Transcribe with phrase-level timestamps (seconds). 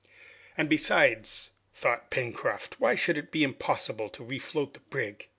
[0.57, 5.27] "And besides," thought Pencroft, "why should it be impossible to refloat the brig?